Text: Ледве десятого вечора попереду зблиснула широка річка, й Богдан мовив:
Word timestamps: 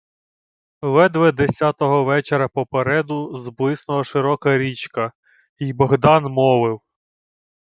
Ледве 0.83 1.31
десятого 1.31 2.03
вечора 2.03 2.47
попереду 2.47 3.39
зблиснула 3.43 4.03
широка 4.03 4.57
річка, 4.57 5.11
й 5.59 5.73
Богдан 5.73 6.23
мовив: 6.23 6.81